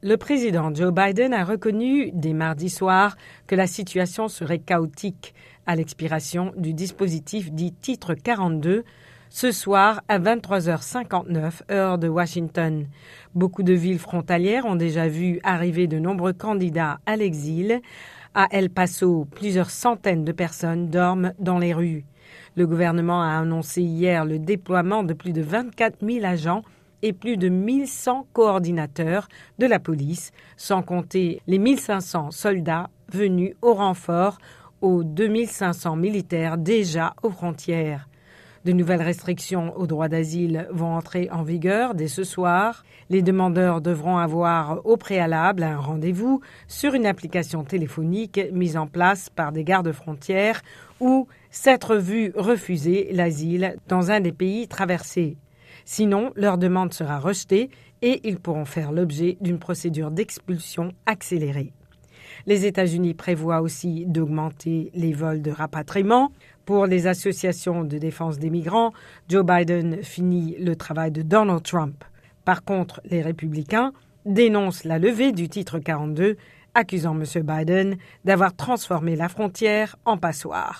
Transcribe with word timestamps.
Le 0.00 0.16
président 0.16 0.72
Joe 0.72 0.92
Biden 0.92 1.34
a 1.34 1.44
reconnu 1.44 2.12
dès 2.12 2.32
mardi 2.32 2.70
soir 2.70 3.16
que 3.48 3.56
la 3.56 3.66
situation 3.66 4.28
serait 4.28 4.60
chaotique 4.60 5.34
à 5.66 5.74
l'expiration 5.74 6.52
du 6.56 6.72
dispositif 6.72 7.50
dit 7.50 7.72
titre 7.72 8.14
42 8.14 8.84
ce 9.28 9.50
soir 9.50 10.02
à 10.06 10.20
23h59 10.20 11.62
heure 11.72 11.98
de 11.98 12.06
Washington. 12.06 12.86
Beaucoup 13.34 13.64
de 13.64 13.72
villes 13.72 13.98
frontalières 13.98 14.66
ont 14.66 14.76
déjà 14.76 15.08
vu 15.08 15.40
arriver 15.42 15.88
de 15.88 15.98
nombreux 15.98 16.32
candidats 16.32 17.00
à 17.04 17.16
l'exil. 17.16 17.80
À 18.36 18.46
El 18.52 18.70
Paso, 18.70 19.26
plusieurs 19.34 19.70
centaines 19.70 20.24
de 20.24 20.30
personnes 20.30 20.90
dorment 20.90 21.32
dans 21.40 21.58
les 21.58 21.74
rues. 21.74 22.04
Le 22.54 22.68
gouvernement 22.68 23.20
a 23.20 23.36
annoncé 23.36 23.82
hier 23.82 24.24
le 24.24 24.38
déploiement 24.38 25.02
de 25.02 25.12
plus 25.12 25.32
de 25.32 25.42
24 25.42 26.06
000 26.06 26.24
agents 26.24 26.62
et 27.02 27.12
plus 27.12 27.36
de 27.36 27.48
1100 27.48 28.26
coordinateurs 28.32 29.28
de 29.58 29.66
la 29.66 29.78
police, 29.78 30.32
sans 30.56 30.82
compter 30.82 31.40
les 31.46 31.58
1500 31.58 32.30
soldats 32.30 32.90
venus 33.12 33.54
au 33.62 33.74
renfort 33.74 34.38
aux 34.80 35.04
2500 35.04 35.96
militaires 35.96 36.58
déjà 36.58 37.14
aux 37.22 37.30
frontières. 37.30 38.08
De 38.64 38.72
nouvelles 38.72 39.02
restrictions 39.02 39.74
au 39.76 39.86
droit 39.86 40.08
d'asile 40.08 40.66
vont 40.70 40.94
entrer 40.94 41.30
en 41.30 41.42
vigueur 41.42 41.94
dès 41.94 42.08
ce 42.08 42.24
soir. 42.24 42.84
Les 43.08 43.22
demandeurs 43.22 43.80
devront 43.80 44.18
avoir 44.18 44.84
au 44.84 44.96
préalable 44.96 45.62
un 45.62 45.78
rendez-vous 45.78 46.40
sur 46.66 46.94
une 46.94 47.06
application 47.06 47.64
téléphonique 47.64 48.40
mise 48.52 48.76
en 48.76 48.86
place 48.86 49.30
par 49.30 49.52
des 49.52 49.64
gardes 49.64 49.92
frontières 49.92 50.60
ou 51.00 51.28
s'être 51.50 51.96
vu 51.96 52.32
refuser 52.36 53.08
l'asile 53.12 53.76
dans 53.88 54.10
un 54.10 54.20
des 54.20 54.32
pays 54.32 54.66
traversés. 54.66 55.36
Sinon, 55.90 56.32
leur 56.36 56.58
demande 56.58 56.92
sera 56.92 57.18
rejetée 57.18 57.70
et 58.02 58.20
ils 58.28 58.38
pourront 58.38 58.66
faire 58.66 58.92
l'objet 58.92 59.38
d'une 59.40 59.58
procédure 59.58 60.10
d'expulsion 60.10 60.92
accélérée. 61.06 61.72
Les 62.44 62.66
États-Unis 62.66 63.14
prévoient 63.14 63.62
aussi 63.62 64.04
d'augmenter 64.04 64.90
les 64.92 65.14
vols 65.14 65.40
de 65.40 65.50
rapatriement. 65.50 66.30
Pour 66.66 66.84
les 66.84 67.06
associations 67.06 67.84
de 67.84 67.96
défense 67.96 68.38
des 68.38 68.50
migrants, 68.50 68.92
Joe 69.30 69.46
Biden 69.46 70.02
finit 70.02 70.56
le 70.60 70.76
travail 70.76 71.10
de 71.10 71.22
Donald 71.22 71.62
Trump. 71.62 72.04
Par 72.44 72.64
contre, 72.64 73.00
les 73.06 73.22
républicains 73.22 73.94
dénoncent 74.26 74.84
la 74.84 74.98
levée 74.98 75.32
du 75.32 75.48
titre 75.48 75.78
42, 75.78 76.36
accusant 76.74 77.18
M. 77.18 77.24
Biden 77.42 77.96
d'avoir 78.26 78.54
transformé 78.54 79.16
la 79.16 79.30
frontière 79.30 79.96
en 80.04 80.18
passoire. 80.18 80.76